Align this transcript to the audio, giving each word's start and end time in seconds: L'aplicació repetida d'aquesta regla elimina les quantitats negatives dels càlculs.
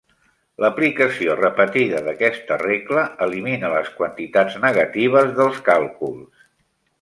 L'aplicació 0.63 1.35
repetida 1.41 1.99
d'aquesta 2.07 2.57
regla 2.61 3.03
elimina 3.27 3.71
les 3.75 3.93
quantitats 4.01 4.59
negatives 4.65 5.31
dels 5.43 5.61
càlculs. 5.69 6.45